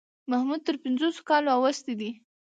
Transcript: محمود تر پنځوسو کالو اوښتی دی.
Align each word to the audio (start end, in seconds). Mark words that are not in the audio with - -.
محمود 0.31 0.61
تر 0.67 0.75
پنځوسو 0.83 1.21
کالو 1.29 1.49
اوښتی 1.53 1.93
دی. 1.99 2.11